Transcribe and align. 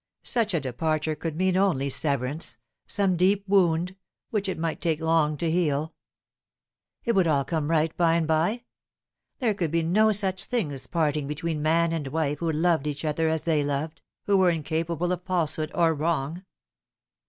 Such 0.23 0.55
a 0.55 0.59
departure 0.59 1.13
could 1.15 1.35
mean 1.35 1.55
only 1.55 1.87
sever 1.87 2.25
ance 2.25 2.57
some 2.87 3.15
deep 3.15 3.47
wound 3.47 3.95
which 4.31 4.49
it 4.49 4.57
might 4.57 4.81
take 4.81 4.99
long 4.99 5.37
to 5.37 5.51
heal. 5.51 5.93
It 7.05 7.13
would 7.13 7.27
all 7.27 7.45
come 7.45 7.69
right 7.69 7.95
by 7.95 8.15
and 8.15 8.25
by. 8.27 8.63
There 9.37 9.53
could 9.53 9.69
be 9.69 9.83
no 9.83 10.11
such 10.11 10.45
thing 10.45 10.71
as 10.71 10.87
parting 10.87 11.27
between 11.27 11.61
man 11.61 11.91
and 11.93 12.07
wife 12.07 12.39
who 12.39 12.51
loved 12.51 12.87
each 12.87 13.05
other 13.05 13.29
as 13.29 13.43
they 13.43 13.63
loved 13.63 14.01
who 14.23 14.39
were 14.39 14.49
incapable 14.49 15.11
of 15.11 15.21
falsehood 15.23 15.69
or 15.75 15.93
wrong. 15.93 16.45